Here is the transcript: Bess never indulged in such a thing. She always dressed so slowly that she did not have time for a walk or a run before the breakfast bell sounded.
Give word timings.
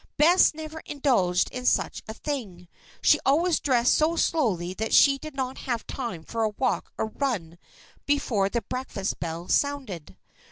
Bess 0.17 0.55
never 0.55 0.79
indulged 0.87 1.51
in 1.51 1.63
such 1.63 2.01
a 2.07 2.15
thing. 2.15 2.67
She 3.03 3.19
always 3.23 3.59
dressed 3.59 3.93
so 3.93 4.15
slowly 4.15 4.73
that 4.73 4.95
she 4.95 5.19
did 5.19 5.35
not 5.35 5.59
have 5.69 5.85
time 5.85 6.23
for 6.23 6.41
a 6.41 6.49
walk 6.57 6.91
or 6.97 7.05
a 7.05 7.09
run 7.09 7.59
before 8.07 8.49
the 8.49 8.63
breakfast 8.63 9.19
bell 9.19 9.47
sounded. 9.47 10.17